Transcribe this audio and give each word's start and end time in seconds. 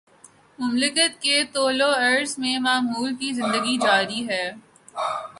مملکت 0.59 1.21
کے 1.21 1.43
طول 1.53 1.81
وعرض 1.81 2.37
میں 2.39 2.57
معمول 2.59 3.15
کی 3.15 3.31
زندگی 3.33 3.77
جاری 3.77 4.27
ہے۔ 4.29 4.51